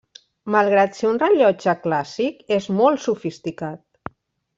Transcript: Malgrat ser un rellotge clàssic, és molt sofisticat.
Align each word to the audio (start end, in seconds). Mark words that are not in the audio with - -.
Malgrat 0.53 0.95
ser 0.99 1.09
un 1.09 1.19
rellotge 1.23 1.75
clàssic, 1.83 2.39
és 2.57 2.71
molt 2.79 3.05
sofisticat. 3.05 3.83